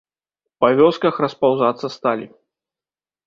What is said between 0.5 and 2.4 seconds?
Па вёсках распаўзацца сталі.